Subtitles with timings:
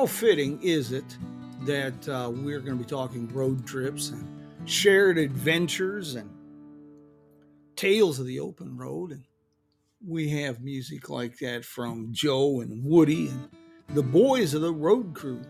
[0.00, 1.18] How fitting is it
[1.66, 4.26] that uh, we're going to be talking road trips and
[4.64, 6.30] shared adventures and
[7.76, 9.12] tales of the open road?
[9.12, 9.24] And
[10.02, 13.50] we have music like that from Joe and Woody and
[13.90, 15.42] the boys of the Road Crew,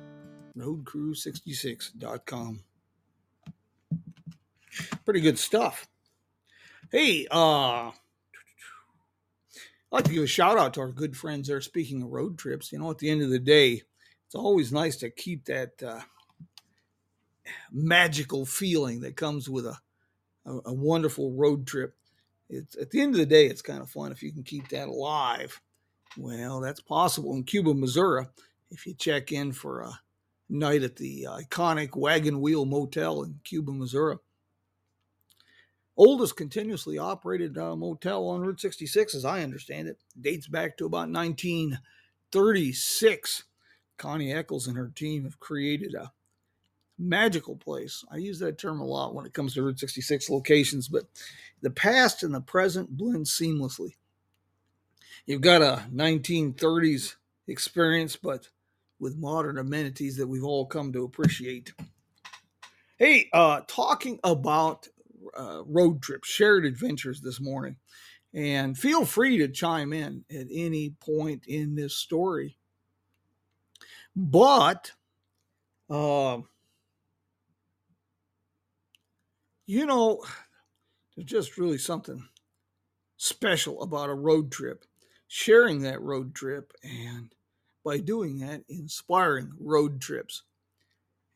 [0.59, 2.65] roadcrew66.com.
[5.05, 5.87] Pretty good stuff.
[6.91, 7.93] Hey, uh, I'd
[9.93, 11.61] like to give a shout out to our good friends there.
[11.61, 13.83] Speaking of road trips, you know, at the end of the day,
[14.31, 16.03] it's always nice to keep that uh,
[17.73, 19.77] magical feeling that comes with a,
[20.47, 21.97] a, a wonderful road trip.
[22.49, 24.69] It's at the end of the day, it's kind of fun if you can keep
[24.69, 25.61] that alive.
[26.17, 28.27] Well, that's possible in Cuba, Missouri.
[28.71, 29.99] If you check in for a
[30.49, 34.19] night at the iconic Wagon Wheel Motel in Cuba, Missouri
[35.97, 40.87] oldest continuously operated uh, motel on Route 66, as I understand it, dates back to
[40.87, 43.45] about 1936.
[44.01, 46.11] Connie Echols and her team have created a
[46.99, 48.03] magical place.
[48.11, 51.05] I use that term a lot when it comes to Route 66 locations, but
[51.61, 53.93] the past and the present blend seamlessly.
[55.27, 57.17] You've got a 1930s
[57.47, 58.49] experience, but
[58.99, 61.75] with modern amenities that we've all come to appreciate.
[62.99, 64.89] Hey, uh, talking about
[65.39, 67.77] uh, road trips, shared adventures this morning.
[68.33, 72.57] And feel free to chime in at any point in this story.
[74.17, 74.93] But,
[75.89, 76.39] uh,
[79.67, 80.23] you know,
[81.17, 82.29] there's just really something
[83.17, 84.85] special about a road trip,
[85.29, 87.35] sharing that road trip, and
[87.85, 90.43] by doing that, inspiring road trips.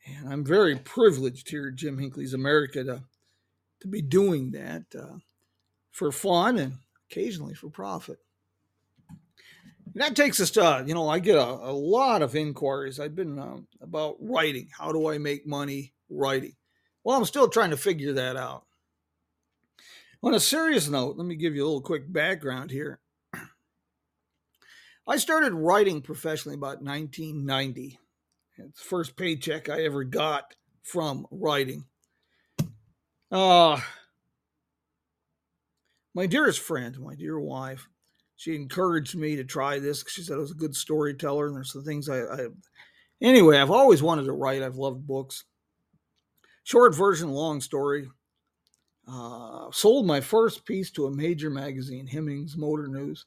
[0.06, 3.02] And I'm very privileged here at Jim Hinckley's America to
[3.80, 5.18] to be doing that uh,
[5.92, 6.78] for fun and
[7.10, 8.18] occasionally for profit.
[9.94, 12.98] That takes us to, you know, I get a, a lot of inquiries.
[12.98, 14.68] I've been uh, about writing.
[14.76, 16.54] How do I make money writing?
[17.04, 18.64] Well, I'm still trying to figure that out.
[20.22, 22.98] On a serious note, let me give you a little quick background here.
[25.06, 27.98] I started writing professionally about 1990.
[28.56, 31.84] It's the first paycheck I ever got from writing.
[33.30, 33.80] Uh,
[36.14, 37.88] my dearest friend, my dear wife,
[38.44, 40.04] she encouraged me to try this.
[40.06, 42.48] She said I was a good storyteller, and there's some things I, I.
[43.22, 44.62] Anyway, I've always wanted to write.
[44.62, 45.44] I've loved books.
[46.62, 48.06] Short version, long story.
[49.08, 53.24] Uh, sold my first piece to a major magazine, Hemmings Motor News.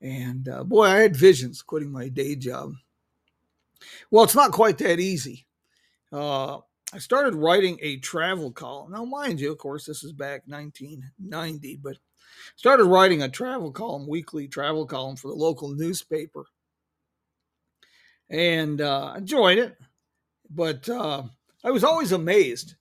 [0.00, 2.72] And uh, boy, I had visions quitting my day job.
[4.10, 5.46] Well, it's not quite that easy.
[6.12, 6.58] Uh,
[6.92, 8.90] I started writing a travel column.
[8.90, 11.98] Now, mind you, of course, this is back 1990, but
[12.56, 16.44] started writing a travel column, weekly travel column for the local newspaper,
[18.30, 19.76] and uh, enjoyed it.
[20.50, 21.24] But uh,
[21.64, 22.74] I was always amazed.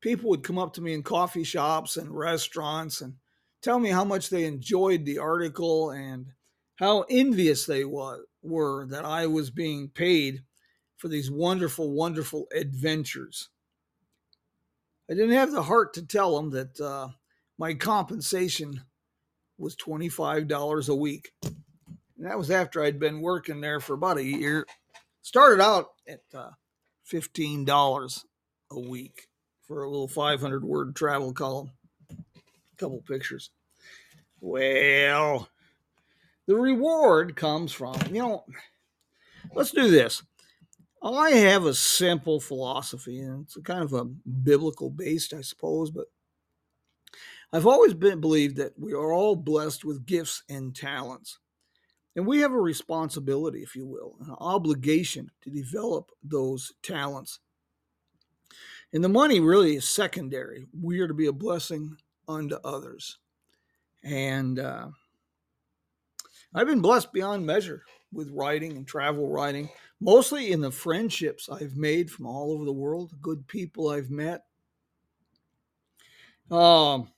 [0.00, 3.14] People would come up to me in coffee shops and restaurants and
[3.62, 6.26] tell me how much they enjoyed the article and
[6.76, 10.44] how envious they was, were that I was being paid
[10.96, 13.48] for these wonderful, wonderful adventures.
[15.10, 17.08] I didn't have the heart to tell them that uh,
[17.56, 18.82] my compensation
[19.58, 21.32] was $25 a week.
[21.42, 24.66] And that was after I'd been working there for about a year.
[25.22, 26.50] Started out at uh,
[27.10, 28.24] $15
[28.70, 29.28] a week
[29.66, 31.72] for a little 500 word travel column,
[32.10, 33.50] a couple pictures.
[34.40, 35.48] Well,
[36.46, 38.44] the reward comes from, you know,
[39.54, 40.22] let's do this.
[41.02, 46.06] I have a simple philosophy, and it's kind of a biblical based, I suppose, but
[47.52, 51.38] I've always been believed that we are all blessed with gifts and talents.
[52.14, 57.38] And we have a responsibility, if you will, an obligation to develop those talents.
[58.92, 60.66] And the money really is secondary.
[60.78, 61.96] We are to be a blessing
[62.26, 63.18] unto others.
[64.02, 64.88] And uh,
[66.54, 69.68] I've been blessed beyond measure with writing and travel writing.
[70.00, 74.44] mostly in the friendships I've made from all over the world, good people I've met.
[76.50, 77.10] Um,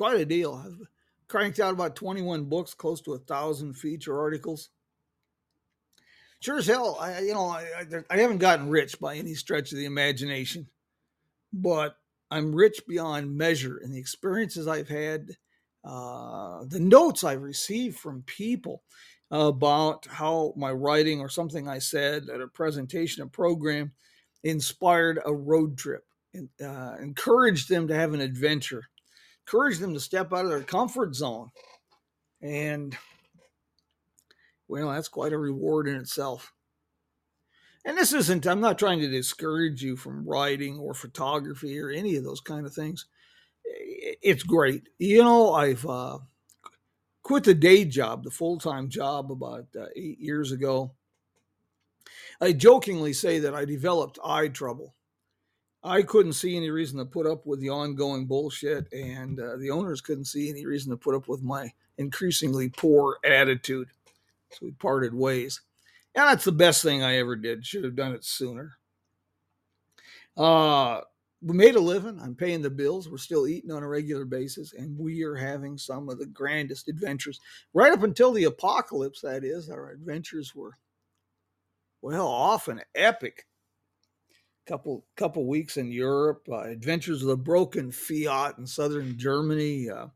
[0.00, 0.54] quite a deal.
[0.54, 0.88] I've
[1.28, 4.70] cranked out about 21 books, close to a thousand feature articles.
[6.40, 7.66] Sure as hell, I you know I,
[8.08, 10.68] I, haven't gotten rich by any stretch of the imagination,
[11.52, 11.96] but
[12.30, 15.36] I'm rich beyond measure in the experiences I've had,
[15.84, 18.82] uh, the notes I've received from people
[19.30, 23.92] about how my writing or something I said at a presentation, a program,
[24.42, 28.84] inspired a road trip, and, uh, encouraged them to have an adventure,
[29.46, 31.50] encouraged them to step out of their comfort zone.
[32.42, 32.96] And,
[34.68, 36.52] well, that's quite a reward in itself.
[37.84, 42.16] And this isn't, I'm not trying to discourage you from writing or photography or any
[42.16, 43.06] of those kind of things.
[43.64, 44.88] It's great.
[44.98, 46.18] You know, I've, uh,
[47.22, 50.92] quit the day job, the full time job, about uh, eight years ago.
[52.40, 54.94] I jokingly say that I developed eye trouble.
[55.82, 59.70] I couldn't see any reason to put up with the ongoing bullshit, and uh, the
[59.70, 63.88] owners couldn't see any reason to put up with my increasingly poor attitude.
[64.50, 65.62] So we parted ways.
[66.14, 67.64] And that's the best thing I ever did.
[67.64, 68.72] Should have done it sooner.
[70.36, 71.00] Uh,
[71.42, 72.20] we made a living.
[72.20, 73.08] I'm paying the bills.
[73.08, 76.88] We're still eating on a regular basis, and we are having some of the grandest
[76.88, 77.40] adventures.
[77.72, 80.76] Right up until the apocalypse, that is, our adventures were,
[82.02, 83.46] well, often epic.
[84.66, 90.06] Couple couple weeks in Europe, uh, adventures with a broken Fiat in southern Germany, uh,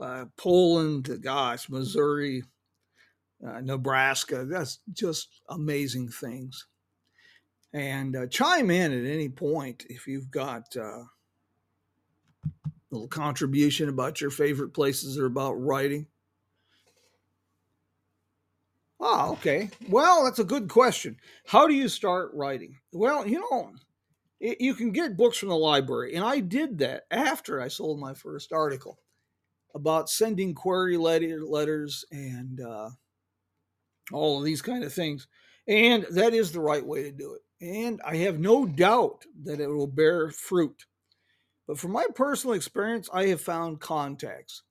[0.00, 2.42] uh, Poland, gosh, Missouri,
[3.46, 4.44] uh, Nebraska.
[4.44, 6.66] That's just amazing things
[7.72, 11.06] and uh, chime in at any point if you've got uh, a
[12.90, 16.06] little contribution about your favorite places or about writing.
[19.02, 19.68] Ah, okay.
[19.88, 21.16] Well, that's a good question.
[21.46, 22.76] How do you start writing?
[22.92, 23.72] Well, you know,
[24.40, 27.98] it, you can get books from the library, and I did that after I sold
[27.98, 28.98] my first article
[29.74, 32.90] about sending query letter, letters and uh,
[34.12, 35.26] all of these kind of things.
[35.66, 39.60] And that is the right way to do it and I have no doubt that
[39.60, 40.84] it will bear fruit.
[41.68, 44.64] But from my personal experience, I have found contacts.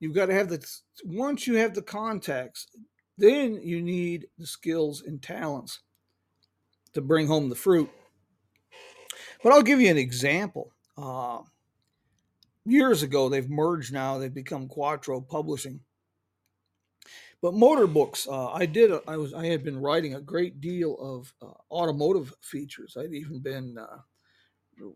[0.00, 0.66] You've got to have the,
[1.04, 2.66] once you have the contacts,
[3.18, 5.80] then you need the skills and talents
[6.94, 7.90] to bring home the fruit.
[9.42, 10.72] But I'll give you an example.
[10.96, 11.40] Uh,
[12.64, 15.80] years ago, they've merged now, they've become Quarto Publishing.
[17.40, 18.92] But motor books, uh, I did.
[18.92, 19.34] A, I was.
[19.34, 22.96] I had been writing a great deal of uh, automotive features.
[22.96, 23.98] I'd even been uh,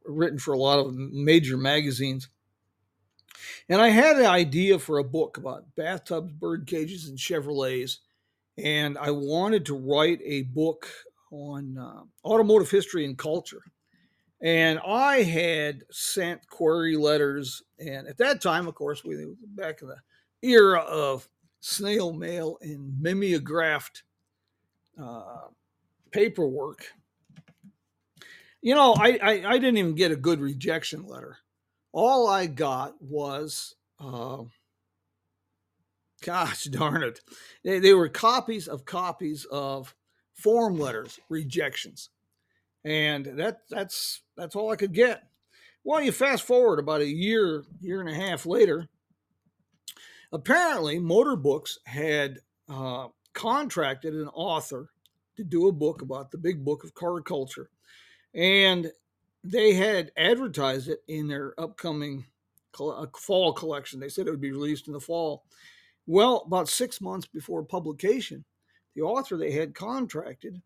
[0.05, 2.29] written for a lot of major magazines,
[3.69, 7.99] and I had an idea for a book about bathtubs, bird cages, and Chevrolets.
[8.59, 10.89] And I wanted to write a book
[11.31, 13.63] on uh, automotive history and culture.
[14.41, 19.81] And I had sent query letters, and at that time, of course, we were back
[19.81, 19.97] in the
[20.43, 21.29] era of
[21.61, 24.03] snail mail and mimeographed
[25.03, 25.49] uh,
[26.11, 26.85] paperwork.
[28.61, 31.39] You know, I, I, I, didn't even get a good rejection letter.
[31.97, 34.43] All I got was, uh,
[36.23, 37.21] gosh darn it,
[37.65, 39.95] they, they were copies of copies of
[40.35, 42.11] form letters, rejections,
[42.85, 45.23] and that that's that's all I could get.
[45.85, 48.89] Well, you fast forward about a year, year and a half later,
[50.33, 54.91] Apparently, Motor Books had uh, contracted an author
[55.37, 57.71] to do a book about the big book of car culture.
[58.35, 58.91] And
[59.51, 62.25] they had advertised it in their upcoming
[62.81, 64.01] uh, fall collection.
[64.01, 65.45] They said it would be released in the fall.
[66.07, 68.45] Well, about six months before publication,
[68.95, 70.61] the author they had contracted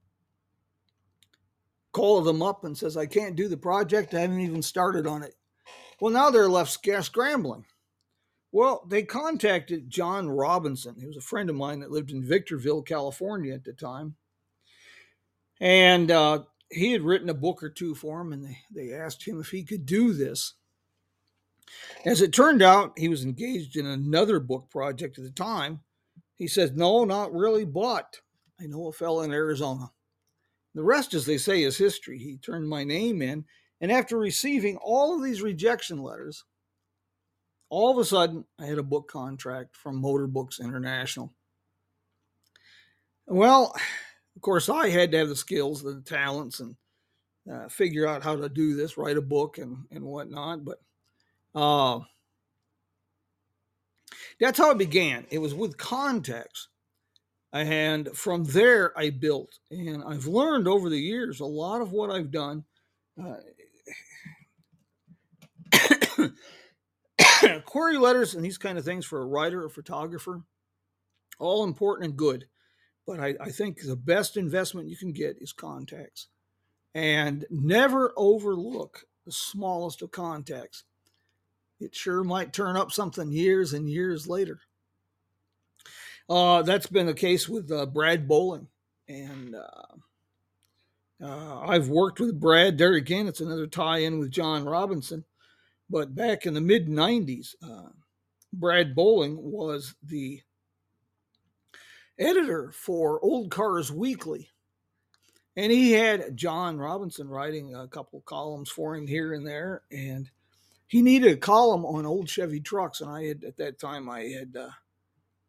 [1.92, 4.14] called them up and says, I can't do the project.
[4.14, 5.34] I haven't even started on it.
[6.00, 6.70] Well, now they're left
[7.02, 7.64] scrambling.
[8.52, 10.96] Well, they contacted John Robinson.
[10.98, 14.16] He was a friend of mine that lived in Victorville, California at the time.
[15.60, 19.26] And uh, he had written a book or two for him, and they, they asked
[19.26, 20.54] him if he could do this.
[22.04, 25.80] As it turned out, he was engaged in another book project at the time.
[26.34, 28.20] He said, No, not really, but
[28.60, 29.90] I know a fellow in Arizona.
[30.74, 32.18] The rest, as they say, is history.
[32.18, 33.44] He turned my name in,
[33.80, 36.44] and after receiving all of these rejection letters,
[37.68, 41.32] all of a sudden, I had a book contract from Motor Books International.
[43.26, 43.74] Well,
[44.36, 46.76] of course, I had to have the skills, and the talents, and
[47.50, 50.64] uh, figure out how to do this, write a book, and and whatnot.
[50.64, 50.80] But
[51.54, 52.00] uh,
[54.38, 55.26] that's how it began.
[55.30, 56.68] It was with contacts.
[57.52, 59.58] And from there, I built.
[59.70, 62.64] And I've learned over the years a lot of what I've done.
[63.20, 63.38] Uh,
[67.64, 70.42] query letters and these kind of things for a writer or photographer,
[71.38, 72.46] all important and good.
[73.06, 76.28] But I, I think the best investment you can get is contacts.
[76.94, 80.84] And never overlook the smallest of contacts.
[81.80, 84.60] It sure might turn up something years and years later.
[86.28, 88.68] Uh, that's been the case with uh, Brad Bowling.
[89.08, 92.78] And uh, uh I've worked with Brad.
[92.78, 95.24] There again, it's another tie in with John Robinson.
[95.88, 97.88] But back in the mid 90s, uh,
[98.52, 100.40] Brad Bowling was the
[102.20, 104.50] editor for Old Cars Weekly.
[105.56, 109.82] And he had John Robinson writing a couple columns for him here and there.
[109.90, 110.30] And
[110.86, 113.00] he needed a column on old Chevy trucks.
[113.00, 114.70] And I had, at that time, I had, uh,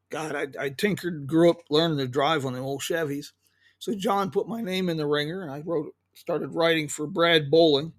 [0.09, 3.31] God, I, I tinkered, grew up learning to drive on the old Chevys.
[3.79, 7.49] So John put my name in the ringer and I wrote, started writing for Brad
[7.49, 7.93] Bowling.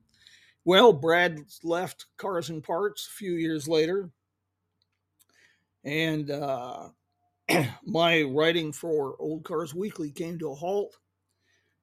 [0.65, 4.11] Well, Brad left Cars and Parts a few years later.
[5.85, 6.89] And uh,
[7.85, 10.97] my writing for Old Cars Weekly came to a halt.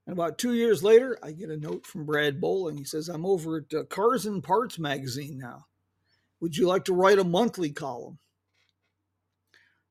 [0.05, 2.77] And about two years later, I get a note from Brad Bowling.
[2.77, 5.65] He says, I'm over at uh, Cars and Parts magazine now.
[6.39, 8.17] Would you like to write a monthly column?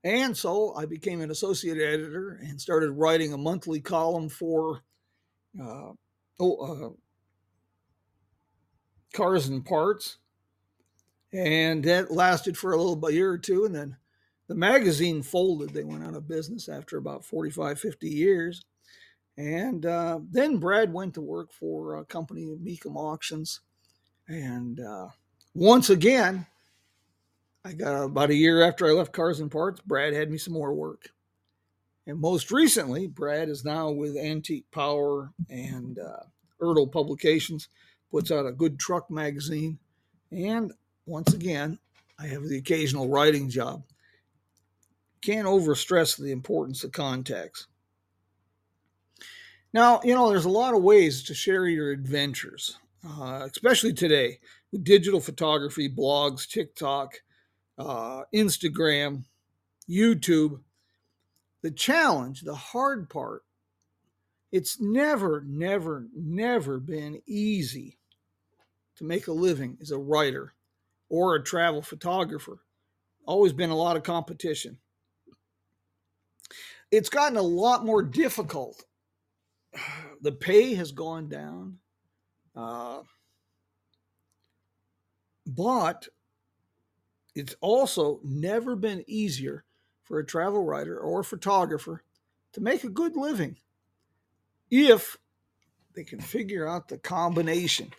[0.03, 4.83] And so I became an associate editor and started writing a monthly column for
[5.61, 5.93] uh,
[6.41, 6.91] oh, uh,
[9.13, 10.19] Cars and Parts.
[11.33, 13.65] And that lasted for a little a year or two.
[13.65, 13.97] And then
[14.49, 15.71] the magazine folded.
[15.71, 18.65] They went out of business after about 45, 50 years.
[19.37, 23.61] And uh, then Brad went to work for a company, Mecum Auctions.
[24.27, 25.09] And uh,
[25.55, 26.47] once again,
[27.65, 30.55] I got about a year after I left Cars and Parts, Brad had me some
[30.55, 31.11] more work.
[32.07, 36.25] And most recently, Brad is now with Antique Power and uh,
[36.61, 37.69] Ertl Publications,
[38.11, 39.79] puts out a good truck magazine.
[40.33, 40.73] And
[41.07, 41.79] once again,
[42.19, 43.83] I have the occasional writing job.
[45.23, 47.67] Can't overstress the importance of contacts.
[49.73, 54.39] Now, you know, there's a lot of ways to share your adventures, uh, especially today
[54.73, 57.15] with digital photography, blogs, TikTok,
[57.79, 59.25] uh, Instagram,
[59.89, 60.61] YouTube.
[61.63, 63.43] The challenge, the hard part,
[64.53, 67.99] it's never, never, never been easy
[68.97, 70.55] to make a living as a writer
[71.09, 72.59] or a travel photographer.
[73.27, 74.79] Always been a lot of competition.
[76.91, 78.85] It's gotten a lot more difficult.
[80.21, 81.79] The pay has gone down.
[82.57, 83.03] Uh,
[85.47, 86.09] but
[87.37, 89.65] it's also never been easier
[90.03, 92.03] for a travel writer or photographer
[92.55, 93.59] to make a good living
[94.73, 95.17] if
[95.95, 97.93] they can figure out the combination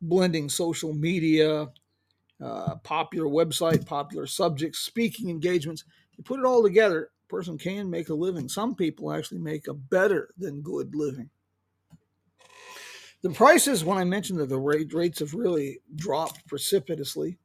[0.00, 1.66] blending social media,
[2.42, 5.84] uh, popular website, popular subjects, speaking engagements.
[6.16, 8.48] You put it all together, person can make a living.
[8.48, 11.30] Some people actually make a better than good living.
[13.22, 17.38] The prices, when I mentioned that the rate, rates have really dropped precipitously,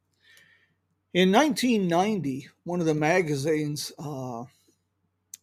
[1.14, 4.44] in 1990, one of the magazines uh,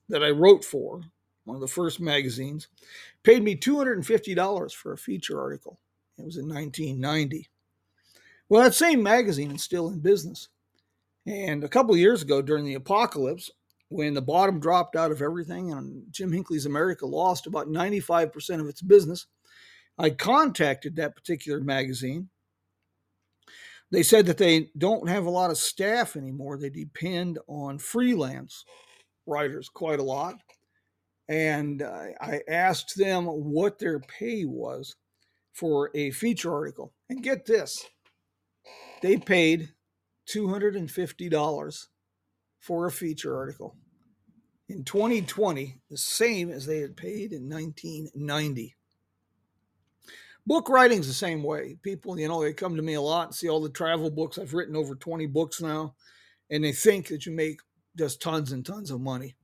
[0.08, 1.02] that I wrote for,
[1.44, 2.66] one of the first magazines,
[3.22, 5.78] paid me $250 for a feature article.
[6.18, 7.48] It was in 1990.
[8.48, 10.48] Well, that same magazine is still in business.
[11.24, 13.48] And a couple of years ago, during the apocalypse,
[13.90, 18.66] when the bottom dropped out of everything and Jim Hinckley's America lost about 95% of
[18.66, 19.26] its business,
[19.98, 22.30] I contacted that particular magazine
[23.90, 26.56] they said that they don't have a lot of staff anymore.
[26.56, 28.64] They depend on freelance
[29.26, 30.36] writers quite a lot.
[31.28, 34.94] And uh, I asked them what their pay was
[35.52, 36.92] for a feature article.
[37.08, 37.84] And get this
[39.02, 39.70] they paid
[40.28, 41.86] $250
[42.60, 43.76] for a feature article.
[44.70, 48.76] In 2020, the same as they had paid in 1990
[50.46, 51.76] book writing's the same way.
[51.82, 54.38] People, you know, they come to me a lot and see all the travel books.
[54.38, 55.94] I've written over 20 books now,
[56.50, 57.60] and they think that you make
[57.96, 59.36] just tons and tons of money.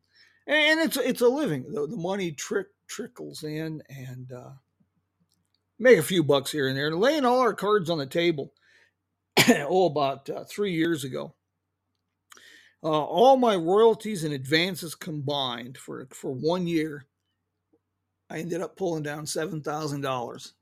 [0.49, 1.73] And it's it's a living.
[1.73, 4.51] The, the money trick trickles in and uh,
[5.79, 6.89] make a few bucks here and there.
[6.89, 8.53] And laying all our cards on the table,
[9.49, 11.35] oh, about uh, three years ago.
[12.83, 17.07] Uh, all my royalties and advances combined for for one year,
[18.31, 20.55] I ended up pulling down seven thousand dollars.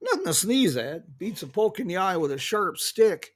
[0.00, 1.18] Nothing to sneeze at.
[1.18, 3.34] Beats a poke in the eye with a sharp stick,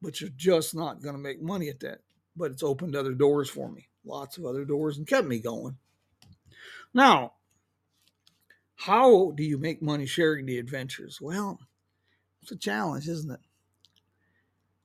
[0.00, 1.98] but you're just not going to make money at that.
[2.36, 3.88] But it's opened other doors for me.
[4.04, 5.76] lots of other doors and kept me going.
[6.94, 7.32] Now,
[8.76, 11.20] how do you make money sharing the adventures?
[11.20, 11.58] Well,
[12.42, 13.40] it's a challenge, isn't it?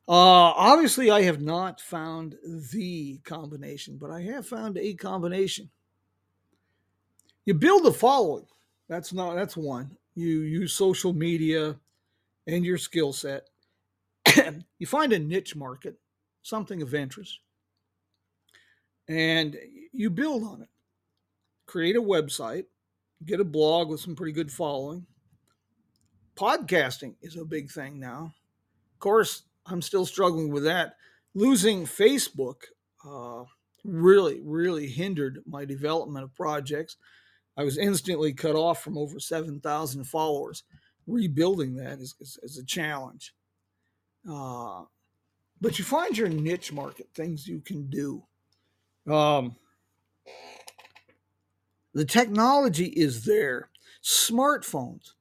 [0.09, 2.37] Uh, obviously, I have not found
[2.71, 5.69] the combination, but I have found a combination.
[7.45, 8.45] You build a following.
[8.87, 9.97] That's not that's one.
[10.15, 11.77] You use social media
[12.47, 13.49] and your skill set.
[14.79, 15.99] you find a niche market,
[16.41, 17.39] something of interest,
[19.09, 19.57] and
[19.91, 20.69] you build on it.
[21.65, 22.65] Create a website,
[23.25, 25.05] get a blog with some pretty good following.
[26.37, 28.33] Podcasting is a big thing now.
[28.93, 30.95] Of course, I'm still struggling with that.
[31.35, 32.55] Losing Facebook
[33.05, 33.43] uh,
[33.83, 36.97] really, really hindered my development of projects.
[37.55, 40.63] I was instantly cut off from over 7,000 followers.
[41.05, 43.33] Rebuilding that is, is, is a challenge.
[44.29, 44.83] Uh,
[45.59, 48.23] but you find your niche market, things you can do.
[49.11, 49.55] Um,
[51.93, 53.69] the technology is there.
[54.03, 55.13] Smartphones.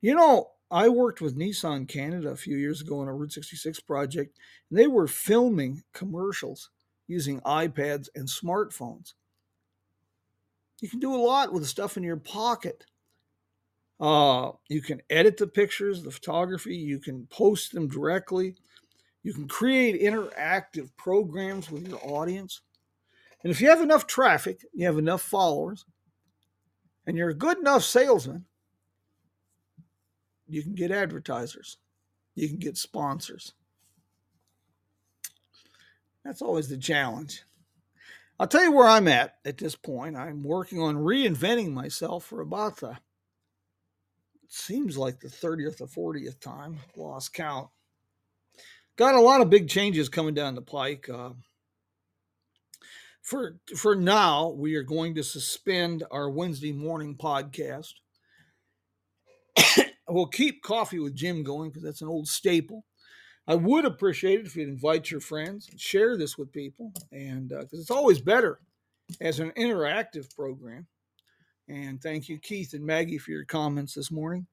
[0.00, 3.80] You know, I worked with Nissan Canada a few years ago on a Route 66
[3.80, 4.38] project,
[4.70, 6.70] and they were filming commercials
[7.06, 9.12] using iPads and smartphones.
[10.80, 12.86] You can do a lot with the stuff in your pocket.
[14.00, 18.56] Uh, you can edit the pictures, the photography, you can post them directly.
[19.22, 22.62] You can create interactive programs with your audience.
[23.44, 25.84] And if you have enough traffic, you have enough followers,
[27.06, 28.46] and you're a good enough salesman,
[30.52, 31.78] you can get advertisers,
[32.34, 33.52] you can get sponsors.
[36.24, 37.42] That's always the challenge.
[38.38, 40.16] I'll tell you where I'm at at this point.
[40.16, 42.98] I'm working on reinventing myself for about the, it
[44.48, 47.68] seems like the 30th or 40th time, lost count.
[48.96, 51.08] Got a lot of big changes coming down the pike.
[51.08, 51.30] Uh,
[53.22, 57.94] for for now, we are going to suspend our Wednesday morning podcast
[60.12, 62.84] we'll keep coffee with Jim going because that's an old staple.
[63.46, 67.48] I would appreciate it if you'd invite your friends and share this with people, and
[67.48, 68.60] because uh, it's always better
[69.20, 70.86] as an interactive program.
[71.68, 74.46] And thank you, Keith and Maggie, for your comments this morning.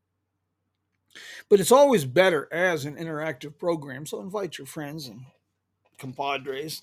[1.50, 5.22] But it's always better as an interactive program, so invite your friends and
[5.98, 6.82] compadres.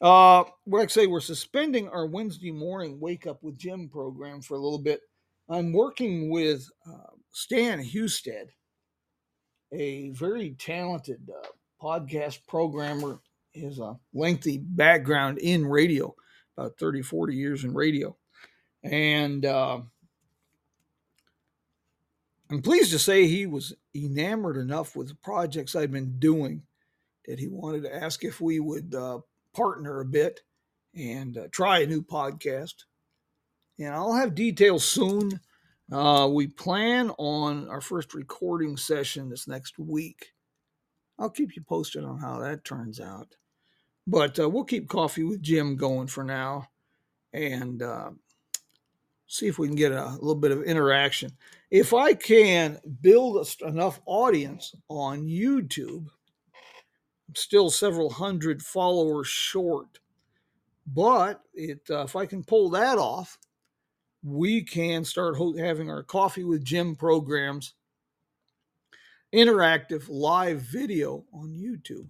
[0.00, 4.54] Uh, like I say, we're suspending our Wednesday morning wake up with Jim program for
[4.54, 5.02] a little bit.
[5.48, 8.50] I'm working with uh, Stan Husted,
[9.72, 11.46] a very talented uh,
[11.82, 13.20] podcast programmer.
[13.54, 16.14] Has a lengthy background in radio,
[16.56, 18.16] about 30, 40 years in radio.
[18.84, 19.80] And uh,
[22.48, 26.62] I'm pleased to say he was enamored enough with the projects I'd been doing
[27.26, 29.18] that he wanted to ask if we would uh,
[29.54, 30.40] partner a bit
[30.94, 32.74] and uh, try a new podcast.
[33.78, 35.40] And I'll have details soon
[35.92, 40.32] uh, we plan on our first recording session this next week.
[41.18, 43.36] I'll keep you posted on how that turns out.
[44.06, 46.68] But uh, we'll keep Coffee with Jim going for now
[47.32, 48.10] and uh,
[49.26, 51.30] see if we can get a little bit of interaction.
[51.70, 56.06] If I can build enough audience on YouTube,
[57.28, 60.00] I'm still several hundred followers short.
[60.86, 63.38] But it, uh, if I can pull that off,
[64.22, 67.74] we can start having our coffee with Jim programs,
[69.32, 72.08] interactive live video on YouTube.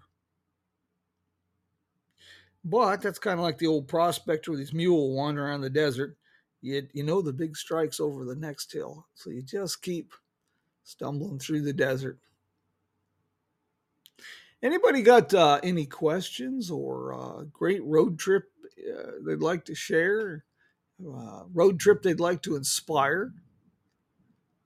[2.65, 6.17] But that's kind of like the old prospector with his mule wandering around the desert.
[6.61, 9.07] You, you know the big strike's over the next hill.
[9.15, 10.13] So you just keep
[10.85, 12.19] stumbling through the desert.
[14.63, 20.45] Anybody got uh, any questions or uh, great road trip uh, they'd like to share?
[21.07, 23.33] Uh, road trip they'd like to inspire?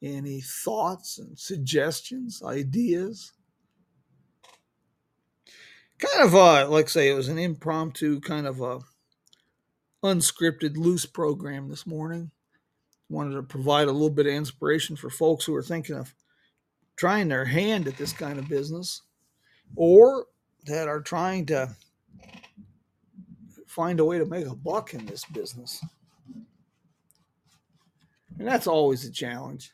[0.03, 3.33] Any thoughts and suggestions, ideas?
[5.99, 8.81] Kind of, uh, like say, it was an impromptu kind of a
[10.05, 12.31] unscripted, loose program this morning.
[13.09, 16.15] Wanted to provide a little bit of inspiration for folks who are thinking of
[16.97, 19.03] trying their hand at this kind of business
[19.77, 20.27] or
[20.67, 21.75] that are trying to
[23.67, 25.85] find a way to make a buck in this business.
[28.39, 29.73] And that's always a challenge.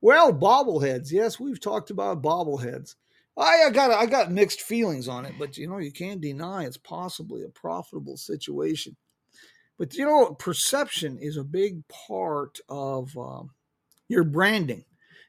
[0.00, 1.10] Well, bobbleheads.
[1.10, 2.94] Yes, we've talked about bobbleheads.
[3.36, 6.64] I, I got I got mixed feelings on it, but you know you can't deny
[6.64, 8.96] it's possibly a profitable situation.
[9.78, 13.50] But you know, perception is a big part of um,
[14.08, 14.84] your branding.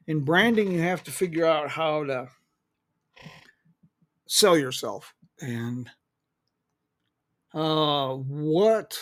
[0.08, 2.28] In branding, you have to figure out how to
[4.28, 5.90] sell yourself and
[7.54, 9.00] uh, what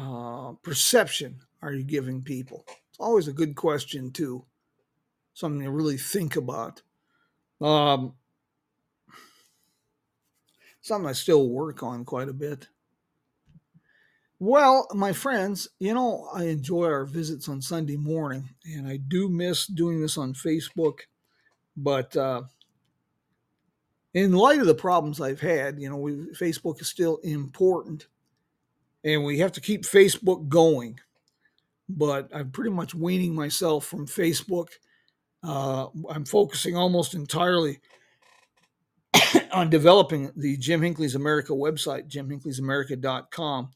[0.00, 2.64] uh, perception are you giving people?
[2.68, 4.44] It's always a good question, too.
[5.34, 6.82] Something to really think about.
[7.60, 8.14] Um,
[10.80, 12.68] something I still work on quite a bit.
[14.38, 19.28] Well, my friends, you know, I enjoy our visits on Sunday morning, and I do
[19.28, 21.00] miss doing this on Facebook.
[21.76, 22.44] But uh,
[24.14, 28.06] in light of the problems I've had, you know, we, Facebook is still important,
[29.04, 30.98] and we have to keep Facebook going.
[31.88, 34.68] But I'm pretty much weaning myself from Facebook.
[35.42, 37.80] Uh, I'm focusing almost entirely
[39.52, 43.70] on developing the Jim Hinckley's America website, jimhinckley'samerica.com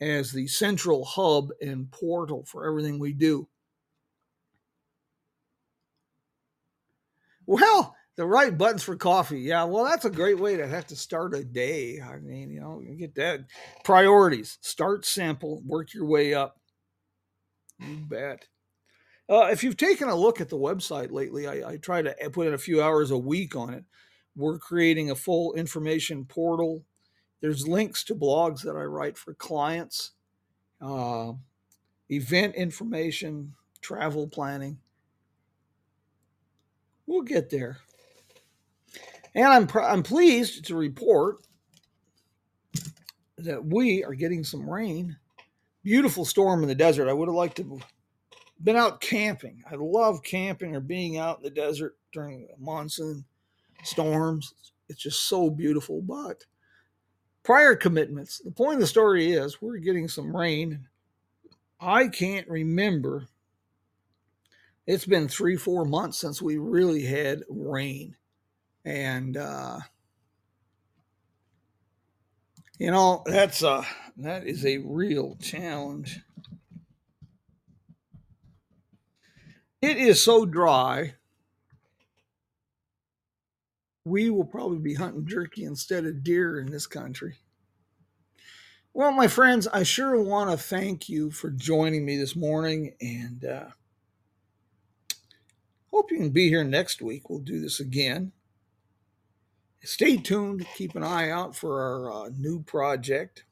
[0.00, 3.48] as the central hub and portal for everything we do.
[7.46, 9.40] Well, the right buttons for coffee.
[9.40, 12.00] Yeah, well, that's a great way to have to start a day.
[12.00, 13.46] I mean, you know, get that.
[13.84, 16.60] Priorities start simple, work your way up.
[17.78, 18.48] You bet.
[19.30, 22.48] Uh, if you've taken a look at the website lately, I, I try to put
[22.48, 23.84] in a few hours a week on it.
[24.34, 26.84] We're creating a full information portal
[27.40, 30.12] there's links to blogs that I write for clients,
[30.80, 31.32] uh,
[32.08, 34.78] event information, travel planning.
[37.06, 37.78] We'll get there.
[39.38, 41.46] And I'm, pr- I'm pleased to report
[43.36, 45.16] that we are getting some rain.
[45.84, 47.08] Beautiful storm in the desert.
[47.08, 47.78] I would have liked to
[48.64, 49.62] been out camping.
[49.70, 53.24] I love camping or being out in the desert during monsoon
[53.84, 54.54] storms.
[54.88, 56.44] It's just so beautiful, but
[57.44, 58.40] prior commitments.
[58.40, 60.88] The point of the story is we're getting some rain.
[61.78, 63.28] I can't remember.
[64.88, 68.16] It's been three, four months since we really had rain.
[68.88, 69.80] And, uh,
[72.78, 76.20] you know, that's a, that is a real challenge.
[79.82, 81.16] It is so dry.
[84.06, 87.36] We will probably be hunting jerky instead of deer in this country.
[88.94, 93.44] Well, my friends, I sure want to thank you for joining me this morning and
[93.44, 93.66] uh,
[95.90, 97.28] hope you can be here next week.
[97.28, 98.32] We'll do this again.
[99.82, 100.66] Stay tuned.
[100.76, 103.44] Keep an eye out for our uh, new project.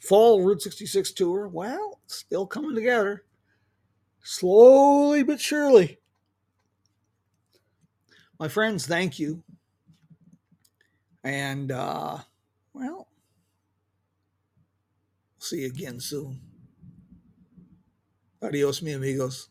[0.00, 1.48] Fall Route 66 tour.
[1.48, 3.24] Well, still coming together.
[4.22, 5.98] Slowly but surely.
[8.38, 9.42] My friends, thank you.
[11.22, 12.18] And, uh,
[12.74, 13.08] well,
[15.44, 16.40] See you again soon.
[18.40, 19.50] Adios, mi amigos.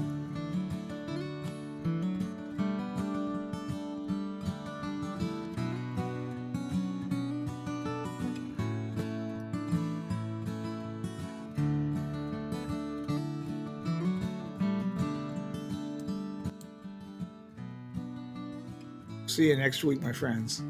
[19.41, 20.61] See you next week, my friends.